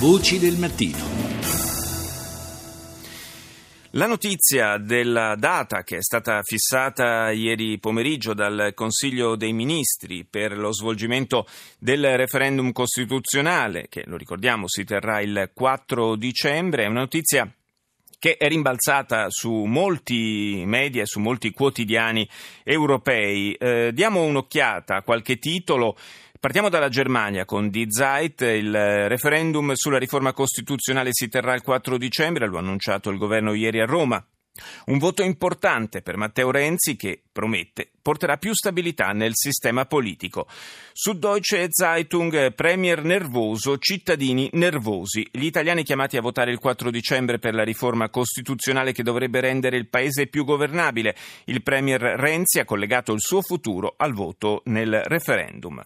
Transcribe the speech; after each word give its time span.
Voci 0.00 0.38
del 0.38 0.56
mattino. 0.58 0.96
La 3.90 4.06
notizia 4.06 4.78
della 4.78 5.34
data 5.34 5.82
che 5.82 5.96
è 5.96 6.02
stata 6.02 6.40
fissata 6.44 7.32
ieri 7.32 7.80
pomeriggio 7.80 8.32
dal 8.32 8.74
Consiglio 8.74 9.34
dei 9.34 9.52
Ministri 9.52 10.24
per 10.24 10.56
lo 10.56 10.72
svolgimento 10.72 11.48
del 11.80 12.16
referendum 12.16 12.70
costituzionale, 12.70 13.88
che 13.88 14.04
lo 14.06 14.16
ricordiamo 14.16 14.68
si 14.68 14.84
terrà 14.84 15.20
il 15.20 15.50
4 15.52 16.14
dicembre, 16.14 16.84
è 16.84 16.86
una 16.86 17.00
notizia 17.00 17.52
che 18.18 18.36
è 18.36 18.48
rimbalzata 18.48 19.26
su 19.28 19.52
molti 19.64 20.62
media 20.66 21.02
e 21.02 21.06
su 21.06 21.20
molti 21.20 21.52
quotidiani 21.52 22.28
europei. 22.64 23.52
Eh, 23.54 23.90
diamo 23.92 24.22
un'occhiata 24.22 24.96
a 24.96 25.02
qualche 25.02 25.38
titolo. 25.38 25.96
Partiamo 26.40 26.68
dalla 26.68 26.88
Germania 26.88 27.44
con 27.44 27.68
Die 27.68 27.90
Zeit, 27.90 28.42
il 28.42 29.08
referendum 29.08 29.72
sulla 29.74 29.98
riforma 29.98 30.32
costituzionale 30.32 31.08
si 31.10 31.28
terrà 31.28 31.52
il 31.52 31.62
4 31.62 31.98
dicembre, 31.98 32.46
lo 32.46 32.58
ha 32.58 32.60
annunciato 32.60 33.10
il 33.10 33.18
governo 33.18 33.54
ieri 33.54 33.80
a 33.80 33.86
Roma. 33.86 34.24
Un 34.86 34.98
voto 34.98 35.24
importante 35.24 36.00
per 36.00 36.16
Matteo 36.16 36.52
Renzi 36.52 36.94
che, 36.94 37.22
promette, 37.32 37.90
porterà 38.00 38.36
più 38.36 38.54
stabilità 38.54 39.10
nel 39.10 39.32
sistema 39.34 39.84
politico. 39.84 40.46
Su 40.92 41.18
Deutsche 41.18 41.66
Zeitung, 41.70 42.52
Premier 42.54 43.02
nervoso, 43.02 43.76
cittadini 43.78 44.48
nervosi. 44.52 45.26
Gli 45.32 45.44
italiani 45.44 45.82
chiamati 45.82 46.16
a 46.16 46.22
votare 46.22 46.52
il 46.52 46.58
4 46.58 46.90
dicembre 46.92 47.40
per 47.40 47.54
la 47.54 47.64
riforma 47.64 48.10
costituzionale 48.10 48.92
che 48.92 49.02
dovrebbe 49.02 49.40
rendere 49.40 49.76
il 49.76 49.88
paese 49.88 50.28
più 50.28 50.44
governabile. 50.44 51.16
Il 51.46 51.64
Premier 51.64 52.00
Renzi 52.00 52.60
ha 52.60 52.64
collegato 52.64 53.12
il 53.12 53.20
suo 53.20 53.42
futuro 53.42 53.94
al 53.96 54.12
voto 54.12 54.62
nel 54.66 55.02
referendum. 55.04 55.82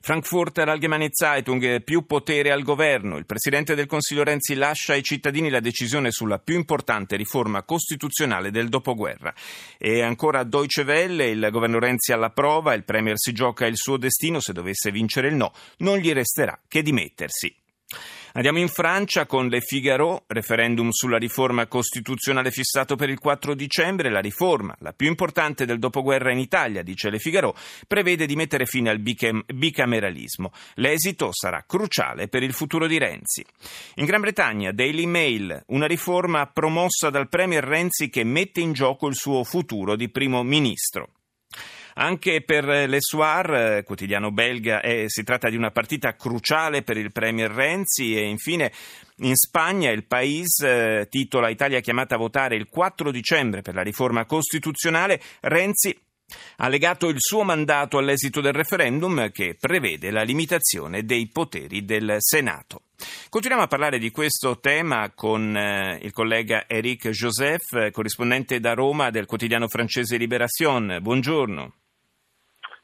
Frankfurter 0.00 0.68
Allgemeine 0.68 1.08
Zeitung, 1.10 1.82
più 1.82 2.06
potere 2.06 2.50
al 2.50 2.62
governo. 2.62 3.16
Il 3.16 3.26
Presidente 3.26 3.74
del 3.74 3.86
Consiglio 3.86 4.24
Renzi 4.24 4.54
lascia 4.54 4.92
ai 4.92 5.02
cittadini 5.02 5.50
la 5.50 5.60
decisione 5.60 6.10
sulla 6.10 6.38
più 6.38 6.56
importante 6.56 7.16
riforma 7.16 7.62
costituzionale 7.62 8.50
del 8.50 8.68
dopoguerra. 8.68 9.34
E 9.78 10.02
ancora 10.02 10.44
Deutsche 10.44 10.82
Welle, 10.82 11.28
il 11.28 11.48
governo 11.50 11.78
Renzi 11.78 12.12
alla 12.12 12.30
prova, 12.30 12.74
il 12.74 12.84
Premier 12.84 13.18
si 13.18 13.32
gioca 13.32 13.66
il 13.66 13.76
suo 13.76 13.96
destino, 13.96 14.40
se 14.40 14.52
dovesse 14.52 14.90
vincere 14.90 15.28
il 15.28 15.34
no, 15.34 15.52
non 15.78 15.98
gli 15.98 16.12
resterà 16.12 16.58
che 16.68 16.82
dimettersi. 16.82 17.54
Andiamo 18.36 18.58
in 18.58 18.68
Francia 18.68 19.24
con 19.24 19.48
Le 19.48 19.62
Figaro, 19.62 20.24
referendum 20.26 20.90
sulla 20.90 21.16
riforma 21.16 21.66
costituzionale 21.68 22.50
fissato 22.50 22.94
per 22.94 23.08
il 23.08 23.18
4 23.18 23.54
dicembre. 23.54 24.10
La 24.10 24.20
riforma, 24.20 24.76
la 24.80 24.92
più 24.92 25.06
importante 25.06 25.64
del 25.64 25.78
dopoguerra 25.78 26.32
in 26.32 26.38
Italia, 26.38 26.82
dice 26.82 27.08
Le 27.08 27.18
Figaro, 27.18 27.56
prevede 27.88 28.26
di 28.26 28.36
mettere 28.36 28.66
fine 28.66 28.90
al 28.90 28.98
bicameralismo. 28.98 30.52
L'esito 30.74 31.30
sarà 31.32 31.64
cruciale 31.66 32.28
per 32.28 32.42
il 32.42 32.52
futuro 32.52 32.86
di 32.86 32.98
Renzi. 32.98 33.42
In 33.94 34.04
Gran 34.04 34.20
Bretagna, 34.20 34.70
Daily 34.70 35.06
Mail, 35.06 35.62
una 35.68 35.86
riforma 35.86 36.46
promossa 36.46 37.08
dal 37.08 37.30
Premier 37.30 37.64
Renzi 37.64 38.10
che 38.10 38.22
mette 38.22 38.60
in 38.60 38.74
gioco 38.74 39.08
il 39.08 39.14
suo 39.14 39.44
futuro 39.44 39.96
di 39.96 40.10
primo 40.10 40.42
ministro. 40.42 41.08
Anche 41.98 42.42
per 42.42 42.64
l'Essoir, 42.66 43.82
quotidiano 43.82 44.30
belga, 44.30 44.82
eh, 44.82 45.04
si 45.06 45.22
tratta 45.22 45.48
di 45.48 45.56
una 45.56 45.70
partita 45.70 46.14
cruciale 46.14 46.82
per 46.82 46.98
il 46.98 47.10
Premier 47.10 47.50
Renzi 47.50 48.14
e 48.14 48.28
infine 48.28 48.70
in 49.20 49.34
Spagna 49.34 49.90
il 49.90 50.04
País 50.04 50.60
eh, 50.60 51.06
titola 51.08 51.48
Italia 51.48 51.80
chiamata 51.80 52.16
a 52.16 52.18
votare 52.18 52.54
il 52.54 52.68
4 52.68 53.10
dicembre 53.10 53.62
per 53.62 53.74
la 53.74 53.80
riforma 53.80 54.26
costituzionale. 54.26 55.18
Renzi 55.40 55.98
ha 56.56 56.68
legato 56.68 57.08
il 57.08 57.16
suo 57.18 57.44
mandato 57.44 57.96
all'esito 57.96 58.42
del 58.42 58.52
referendum 58.52 59.30
che 59.30 59.56
prevede 59.58 60.10
la 60.10 60.22
limitazione 60.22 61.04
dei 61.04 61.28
poteri 61.28 61.86
del 61.86 62.16
Senato. 62.18 62.82
Continuiamo 63.30 63.64
a 63.64 63.68
parlare 63.68 63.98
di 63.98 64.10
questo 64.10 64.58
tema 64.60 65.12
con 65.14 65.56
eh, 65.56 65.98
il 66.02 66.12
collega 66.12 66.64
Eric 66.66 67.08
Joseph, 67.08 67.90
corrispondente 67.90 68.60
da 68.60 68.74
Roma 68.74 69.08
del 69.08 69.24
quotidiano 69.24 69.66
francese 69.66 70.18
Libération. 70.18 70.98
Buongiorno. 71.00 71.72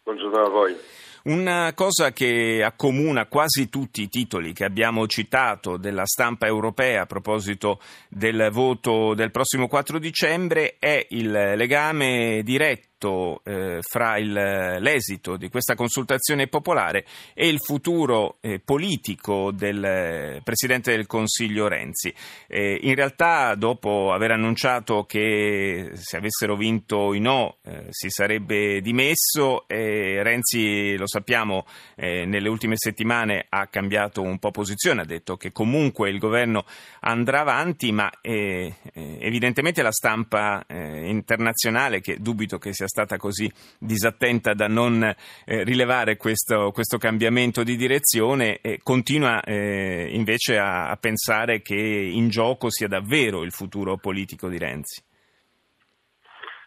Buongiorno 0.05 0.45
a 0.45 0.49
voi. 0.49 0.77
Una 1.25 1.73
cosa 1.75 2.11
che 2.11 2.65
accomuna 2.65 3.27
quasi 3.27 3.69
tutti 3.69 4.03
i 4.03 4.09
titoli 4.09 4.53
che 4.53 4.65
abbiamo 4.65 5.07
citato 5.07 5.77
della 5.77 6.05
stampa 6.05 6.47
europea 6.47 7.03
a 7.03 7.07
proposito 7.07 7.79
del 8.09 8.49
voto 8.51 9.15
del 9.15 9.31
prossimo 9.31 9.69
4 9.69 10.01
dicembre 10.01 10.77
è 10.81 11.07
il 11.11 11.31
legame 11.31 12.43
diretto 12.43 12.92
rapporto 13.03 13.41
eh, 13.45 13.79
fra 13.83 14.17
il, 14.19 14.33
l'esito 14.33 15.37
di 15.37 15.49
questa 15.49 15.75
consultazione 15.75 16.47
popolare 16.47 17.05
e 17.35 17.49
il 17.49 17.59
futuro 17.59 18.37
eh, 18.41 18.61
politico 18.61 19.51
del 19.51 20.41
Presidente 20.45 20.95
del 20.95 21.07
Consiglio 21.07 21.67
Renzi. 21.67 22.15
Eh, 22.47 22.79
in 22.83 22.95
realtà, 22.95 23.55
dopo 23.57 24.13
aver 24.13 24.33
annunciato 24.33 25.05
che 25.05 25.91
se 25.95 26.17
avessero 26.17 26.57
vinto 26.57 27.13
i 27.15 27.21
no 27.21 27.57
eh, 27.65 27.87
si 27.91 28.09
sarebbe 28.09 28.81
dimesso, 28.81 29.65
Renzi, 29.67 30.97
lo 30.97 31.07
sappiamo, 31.07 31.65
eh, 31.97 32.25
nelle 32.25 32.49
ultime 32.49 32.75
settimane 32.77 33.47
ha 33.49 33.67
cambiato 33.67 34.23
un 34.23 34.39
po' 34.39 34.51
posizione, 34.51 35.03
ha 35.03 35.07
detto 35.07 35.37
che 35.37 35.51
comunque 35.51 36.11
il 36.11 36.19
governo 36.19 36.65
andrà 37.01 37.41
avanti, 37.41 37.91
ma 37.91 38.11
eh, 38.21 38.75
evidentemente 38.93 39.83
la 39.83 39.93
stampa 39.93 40.65
internazionale, 40.69 42.01
che 42.01 42.19
dubito 42.19 42.59
che 42.59 42.73
sia 42.73 42.87
stata 42.93 43.17
così 43.17 43.51
disattenta 43.79 44.53
da 44.53 44.67
non 44.67 45.03
eh, 45.03 45.65
rilevare 45.65 46.19
questo, 46.19 46.73
questo, 46.73 46.99
cambiamento 46.99 47.63
di 47.63 47.75
direzione 47.75 48.59
e 48.61 48.81
continua 48.83 49.43
eh, 49.43 50.11
invece 50.11 50.59
a, 50.59 50.91
a 50.91 50.97
pensare 50.97 51.63
che 51.63 51.75
in 51.75 52.29
gioco 52.29 52.71
sia 52.71 52.89
davvero 52.89 53.45
il 53.45 53.53
futuro 53.53 53.97
politico 53.97 54.51
di 54.51 54.59
Renzi. 54.59 55.03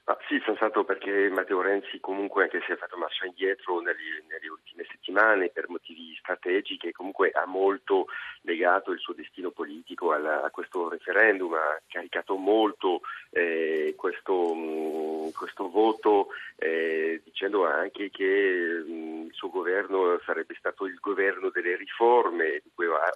Ah, 0.07 0.17
sì, 0.27 0.39
senz'altro 0.45 0.83
perché 0.85 1.29
Matteo 1.29 1.61
Renzi 1.61 1.99
comunque 1.99 2.43
anche 2.43 2.61
se 2.67 2.73
ha 2.73 2.75
fatto 2.75 2.95
marcia 2.95 3.25
indietro 3.25 3.79
nelle, 3.79 4.21
nelle, 4.29 4.49
ultime 4.49 4.85
settimane 4.87 5.49
per 5.49 5.67
motivi 5.67 6.15
strategici 6.19 6.91
comunque 6.91 7.31
ha 7.31 7.47
molto 7.47 8.05
legato 8.41 8.91
il 8.91 8.99
suo 8.99 9.15
destino 9.15 9.49
politico 9.49 10.13
alla, 10.13 10.43
a 10.43 10.51
questo 10.51 10.89
referendum, 10.89 11.53
ha 11.53 11.81
caricato 11.87 12.35
molto 12.35 13.01
eh, 13.31 13.95
questo, 13.97 14.53
mh, 14.53 15.14
questo, 15.33 15.69
voto 15.69 16.27
eh, 16.57 17.21
dicendo 17.23 17.65
anche 17.65 18.09
che 18.09 18.83
mh, 18.85 19.25
il 19.27 19.33
suo 19.33 19.49
governo 19.49 20.19
sarebbe 20.25 20.55
stato 20.57 20.85
il 20.85 20.97
governo 20.99 21.49
delle 21.49 21.75
riforme, 21.75 22.61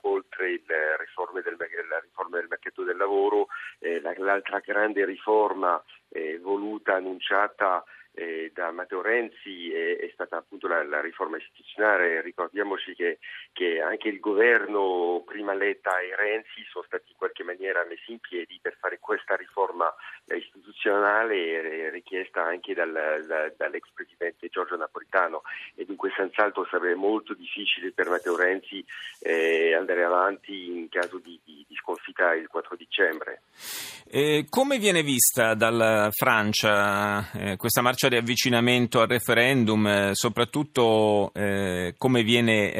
oltre 0.02 0.62
la 0.66 0.96
riforma 0.98 1.42
del, 1.42 1.56
la 1.58 2.00
riforma 2.00 2.38
del 2.38 2.48
mercato 2.50 2.84
del 2.84 2.98
lavoro, 2.98 3.48
eh, 3.80 4.02
l'altra 4.18 4.60
grande 4.60 5.06
riforma 5.06 5.82
eh, 6.10 6.40
voluta, 6.40 6.96
annunciata 6.96 7.84
eh, 8.14 8.52
da 8.54 8.72
Matteo 8.72 9.02
Renzi 9.02 9.72
è, 9.72 9.98
è 9.98 10.10
stata 10.14 10.38
appunto 10.38 10.68
la, 10.68 10.84
la, 10.84 11.02
riforma 11.02 11.38
istituzionale. 11.38 12.22
Ricordiamoci 12.22 12.94
che, 12.96 13.20
che, 13.54 13.82
anche 13.82 14.10
il 14.10 14.20
governo, 14.20 15.24
prima 15.26 15.54
Letta 15.54 16.00
e 16.00 16.16
Renzi, 16.16 16.66
sono 16.70 16.86
stati 16.86 17.12
in 17.12 17.18
qualche 17.18 17.44
maniera 17.44 17.86
messi 17.86 18.12
in 18.12 18.20
piedi 18.20 18.60
per 18.62 18.78
fare 18.80 19.00
questa 19.00 19.36
riforma 19.36 19.94
eh, 20.28 20.38
istituzionale 20.38 21.36
eh, 21.36 21.90
richiesta 21.90 22.44
anche 22.44 22.74
dal, 22.74 22.92
la, 22.92 23.52
dall'ex 23.56 23.88
presidente 23.94 24.50
Giorgio 24.50 24.76
Napolitano 24.76 25.44
e 25.76 25.86
dunque 25.86 26.12
senz'altro 26.16 26.68
sarebbe 26.70 26.96
molto 26.96 27.34
difficile 27.34 27.92
per 27.92 28.10
Matteo 28.10 28.36
Renzi 28.36 28.84
eh, 29.22 29.74
andare 29.74 30.04
avanti 30.04 30.78
in 30.78 30.90
caso 30.90 31.20
di, 31.20 31.40
di, 31.44 31.66
di 31.68 31.76
sconfitta 31.76 32.34
il 32.34 32.48
4 32.48 32.76
dicembre. 32.76 33.42
come 34.50 34.78
viene 34.78 35.04
vista 35.04 35.54
dalla 35.54 36.10
Francia 36.12 37.32
eh, 37.34 37.56
questa 37.58 37.82
marcia 37.82 37.99
di 38.08 38.16
avvicinamento 38.16 39.02
al 39.02 39.08
referendum, 39.08 39.86
eh, 39.86 40.10
soprattutto 40.14 41.32
eh, 41.34 41.96
come 41.98 42.24
viene 42.24 42.72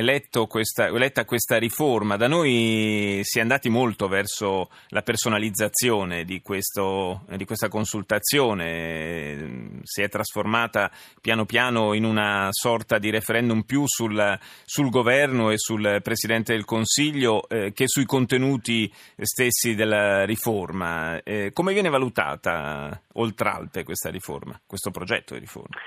questa, 0.48 0.88
eletta 0.88 1.26
questa 1.26 1.58
riforma. 1.58 2.16
Da 2.16 2.28
noi 2.28 3.20
si 3.24 3.40
è 3.40 3.42
andati 3.42 3.70
molto 3.70 4.08
verso 4.08 4.70
la 4.90 5.02
personalizzazione 5.02 6.24
di, 6.24 6.42
questo, 6.42 7.26
di 7.36 7.46
questa 7.46 7.68
consultazione, 7.68 9.82
si 9.84 10.02
è 10.02 10.08
trasformata 10.08 10.90
piano 11.20 11.46
piano 11.46 11.94
in 11.94 12.06
una 12.06 12.48
sorta 12.52 12.98
di 12.98 13.10
referendum 13.10 13.64
più 13.64 13.84
sul, 13.88 14.40
sul 14.64 14.90
governo 14.90 15.52
e 15.52 15.58
sul 15.58 16.00
Presidente 16.02 16.54
del 16.54 16.66
Consiglio 16.66 17.48
eh, 17.50 17.74
che 17.74 17.88
sui 17.88 18.06
contenuti 18.06 18.92
stessi 19.18 19.76
della 19.76 20.24
riforma. 20.24 21.22
Eh, 21.24 21.52
come 21.52 21.74
viene 21.74 21.90
valutata 21.90 23.02
oltralpe 23.14 23.84
questa 23.84 24.10
riforma, 24.10 24.60
questo 24.66 24.92
progetto? 24.92 25.09
Progetto 25.10 25.34
di 25.34 25.40
riforma? 25.40 25.78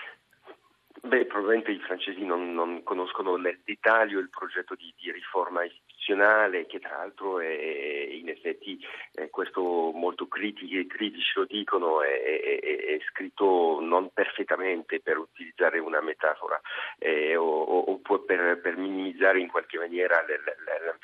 Beh, 1.04 1.26
probabilmente 1.26 1.72
i 1.72 1.80
francesi 1.80 2.24
non, 2.24 2.54
non 2.54 2.82
conoscono 2.84 3.36
nel 3.36 3.60
dettaglio 3.64 4.20
il 4.20 4.28
progetto 4.28 4.74
di, 4.76 4.92
di 4.96 5.10
riforma 5.10 5.64
istituzionale, 5.64 6.66
che 6.66 6.78
tra 6.78 6.98
l'altro 6.98 7.40
è, 7.40 8.08
in 8.12 8.28
effetti 8.28 8.78
eh, 9.14 9.28
questo 9.28 9.90
molto 9.92 10.28
critici, 10.28 10.86
critici 10.86 11.32
lo 11.34 11.44
dicono, 11.44 12.02
è, 12.02 12.22
è, 12.22 12.60
è, 12.60 12.98
scritto 13.10 13.80
non 13.80 14.10
perfettamente 14.12 15.00
per 15.00 15.18
utilizzare 15.18 15.80
una 15.80 16.00
metafora 16.00 16.60
eh, 16.98 17.34
o, 17.34 17.44
o, 17.44 17.98
per, 18.20 18.60
per, 18.60 18.76
minimizzare 18.76 19.40
in 19.40 19.48
qualche 19.48 19.78
maniera 19.78 20.24
le, 20.24 20.40
le, 20.44 20.56
le, 20.64 20.98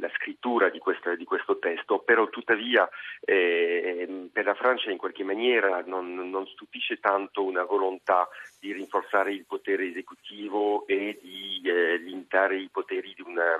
la 0.00 0.10
scrittura 0.14 0.68
di, 0.68 0.78
questa, 0.78 1.14
di, 1.14 1.24
questo 1.24 1.58
testo, 1.58 1.98
però 2.00 2.28
tuttavia 2.28 2.88
eh, 3.20 4.28
per 4.32 4.44
la 4.44 4.54
Francia 4.54 4.90
in 4.90 4.98
qualche 4.98 5.24
maniera 5.24 5.82
non, 5.86 6.14
non, 6.30 6.46
stupisce 6.46 6.98
tanto 6.98 7.44
una 7.44 7.64
volontà 7.64 8.28
di 8.58 8.72
rinforzare 8.72 9.32
il 9.32 9.44
potere 9.46 9.86
esecutivo 9.88 10.86
e 10.86 11.18
di 11.20 11.60
eh, 11.64 11.96
limitare 11.98 12.56
i 12.58 12.68
poteri 12.70 13.14
una, 13.24 13.56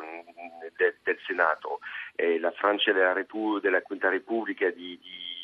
de, 0.76 0.96
del 1.02 1.18
Senato. 1.26 1.80
Eh, 2.14 2.38
la 2.38 2.50
Francia 2.52 2.92
della, 2.92 3.12
Repu- 3.12 3.60
della 3.60 3.82
Quinta 3.82 4.08
Repubblica 4.08 4.70
di, 4.70 4.98
di 5.00 5.35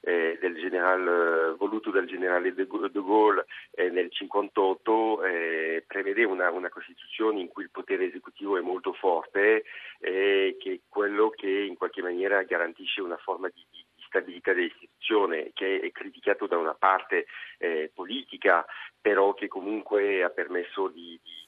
eh, 0.00 0.38
del 0.40 0.56
generale, 0.56 1.54
voluto 1.56 1.90
dal 1.90 2.06
generale 2.06 2.54
de 2.54 2.66
Gaulle 2.66 3.44
eh, 3.72 3.90
nel 3.90 4.10
1958 4.10 5.24
eh, 5.24 5.84
prevede 5.86 6.24
una, 6.24 6.50
una, 6.50 6.68
Costituzione 6.68 7.40
in 7.40 7.48
cui 7.48 7.64
il 7.64 7.70
potere 7.70 8.06
esecutivo 8.06 8.56
è 8.56 8.60
molto 8.60 8.92
forte 8.92 9.64
e 9.98 10.56
che 10.58 10.72
è 10.72 10.80
quello 10.88 11.30
che 11.30 11.48
in 11.48 11.76
qualche 11.76 12.02
maniera 12.02 12.42
garantisce 12.42 13.02
una 13.02 13.18
forma 13.18 13.48
di, 13.48 13.64
di 13.70 13.84
stabilità 14.06 14.52
dell'istituzione 14.52 15.50
che 15.52 15.80
è 15.80 15.90
criticato 15.92 16.46
da 16.46 16.56
una 16.56 16.74
parte 16.74 17.26
eh, 17.58 17.90
politica 17.94 18.64
però 19.00 19.34
che 19.34 19.48
comunque 19.48 20.22
ha 20.22 20.30
permesso 20.30 20.88
di, 20.88 21.18
di 21.22 21.39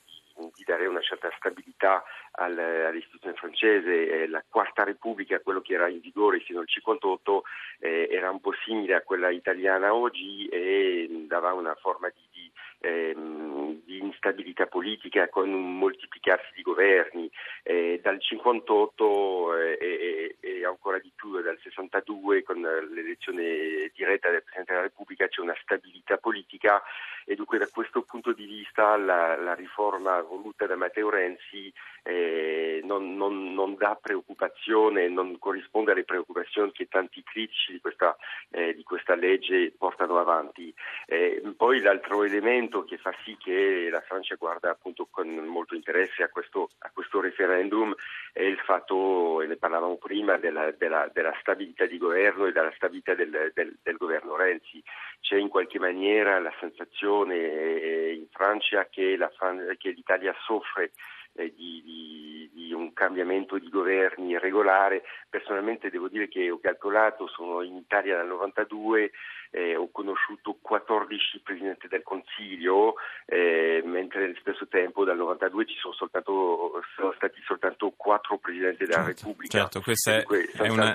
di 0.63 0.65
dare 0.65 0.87
una 0.87 1.01
certa 1.01 1.31
stabilità 1.37 2.05
al, 2.33 2.57
all'istituzione 2.57 3.35
francese. 3.35 4.23
Eh, 4.23 4.29
la 4.29 4.43
Quarta 4.49 4.85
Repubblica, 4.85 5.41
quello 5.41 5.61
che 5.61 5.75
era 5.75 5.89
in 5.89 6.01
vigore 6.01 6.39
fino 6.39 6.61
al 6.61 6.67
1958, 6.69 7.43
eh, 7.81 8.09
era 8.11 8.31
un 8.31 8.41
po' 8.41 8.53
simile 8.65 8.95
a 8.95 9.03
quella 9.03 9.31
italiana 9.31 9.93
oggi 9.93 10.47
e 10.47 11.09
dava 11.27 11.53
una 11.53 11.75
forma 11.75 12.09
di, 12.09 12.23
di, 12.31 12.53
ehm, 12.81 13.83
di 13.85 13.99
instabilità 13.99 14.67
politica 14.67 15.29
con 15.29 15.53
un 15.53 15.79
moltiplicarsi 15.79 16.53
di 16.55 16.63
governi. 16.63 17.31
Eh, 17.65 18.01
dal 18.03 18.19
1958 18.21 19.57
eh, 19.57 20.37
e, 20.41 20.65
ancora 20.65 20.99
di 20.99 21.11
più 21.15 21.41
dal 21.41 21.59
62 21.61 22.43
con 22.43 22.61
l'elezione 22.61 23.91
diretta 23.95 24.31
del 24.31 24.43
Presidente 24.43 24.73
della 24.73 24.85
Repubblica 24.85 25.27
c'è 25.29 25.41
una 25.41 25.57
stabilità 25.61 26.17
politica 26.19 26.83
e 27.25 27.35
dunque 27.35 27.59
da 27.59 27.69
questo 27.71 28.03
punto 28.03 28.33
di 28.33 28.45
vista 28.45 28.97
la, 28.97 29.37
la 29.37 29.55
riforma 29.55 30.21
voluta 30.23 30.67
da 30.67 30.77
Matteo 30.77 31.11
Renzi 31.11 31.73
eh, 32.03 32.81
non, 32.85 33.17
non, 33.17 33.55
non, 33.55 33.77
dà 33.77 33.99
preoccupazione, 34.01 35.09
non 35.09 35.39
corrisponde 35.39 35.93
alle 35.93 36.05
preoccupazioni 36.05 36.73
che 36.73 36.89
tanti 36.89 37.23
critici 37.23 37.73
di 37.73 37.81
questa, 37.81 38.17
eh, 38.51 38.75
di 38.75 38.83
questa 38.83 39.15
legge 39.15 39.73
portano 39.77 40.19
avanti. 40.19 40.75
Eh, 41.07 41.43
poi 41.57 41.81
l'altro 41.81 42.25
elemento 42.25 42.85
che 42.85 42.99
fa 42.99 43.15
sì 43.25 43.37
che 43.39 43.89
la 43.91 44.01
Francia 44.01 44.35
guarda 44.35 44.71
appunto 44.71 45.07
con 45.11 45.29
molto 45.29 45.75
interesse 45.75 46.23
a 46.23 46.29
questo, 46.29 46.71
a 46.79 46.91
questo 46.93 47.21
referendum 47.21 47.95
è 48.33 48.43
il 48.43 48.59
fatto, 48.59 49.41
e 49.41 49.47
ne 49.47 49.57
parlavamo 49.57 49.97
prima, 49.97 50.37
della, 50.39 50.71
della, 50.73 51.09
della 51.13 51.35
stabilità 51.41 51.87
di 51.87 51.99
governo 51.99 52.47
e 52.47 52.53
della 52.53 52.73
stabilità 52.75 53.15
del, 53.15 53.53
del, 53.55 53.77
del 53.81 53.97
governo 53.97 54.37
Renzi. 54.37 54.83
C'è 55.21 55.37
in 55.37 55.49
qualche 55.49 55.79
maniera 55.79 56.41
la 56.41 56.53
sensazione 56.59 57.37
eh, 57.37 58.15
in 58.15 58.27
Francia 58.31 58.87
che, 58.87 59.17
la, 59.17 59.31
che 59.79 59.91
l'Italia 59.91 60.35
soffre 60.45 60.91
eh, 61.35 61.53
di, 61.57 61.83
di, 61.85 62.51
di, 62.53 62.73
un 62.73 62.93
cambiamento 62.93 63.59
di 63.59 63.69
governi 63.69 64.39
regolare. 64.39 65.03
Personalmente 65.29 65.91
devo 65.91 66.09
dire 66.09 66.29
che 66.29 66.51
ho 66.51 66.59
calcolato, 66.61 67.27
sono 67.29 67.63
in 67.63 67.77
Italia 67.77 68.17
dal 68.17 68.27
92, 68.27 69.11
eh, 69.51 69.77
ho 69.77 69.91
conosciuto 69.91 70.57
14 70.61 71.41
Presidenti 71.43 71.87
del 71.87 72.03
Consiglio, 72.03 72.95
eh, 73.27 73.83
mentre 73.85 74.27
nel 74.27 74.39
stesso 74.41 74.67
tempo 74.67 75.05
dal 75.05 75.17
92 75.17 75.67
ci 75.67 75.77
sono, 75.77 75.95
soltanto, 75.95 76.83
sono 76.97 77.13
stati 77.17 77.41
soltanto 77.47 77.93
4 77.95 78.39
Presidenti 78.39 78.85
della 78.85 79.05
certo, 79.05 79.27
Repubblica. 79.27 79.59
Certo, 79.59 79.81
questa 79.81 80.17
è, 80.17 80.25
è, 80.25 80.69
una, 80.69 80.95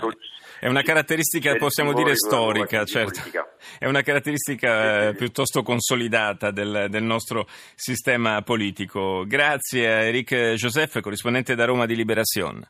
è, 0.60 0.68
una, 0.68 0.81
caratteristica, 0.81 1.56
possiamo 1.56 1.94
dire, 1.94 2.16
storica, 2.16 2.84
certo. 2.86 3.22
È 3.78 3.86
una 3.86 4.01
caratteristica 4.01 5.13
piuttosto 5.13 5.62
consolidata 5.62 6.50
del, 6.50 6.88
del 6.89 7.04
nostro 7.04 7.45
sistema 7.75 8.42
politico. 8.42 9.24
Grazie 9.28 9.88
a 9.88 10.10
Eric 10.27 10.56
Joseph, 10.56 11.00
corrispondente 11.00 11.56
da 11.56 11.63
Roma 11.63 11.85
di 11.85 11.95
Liberazione. 11.95 12.69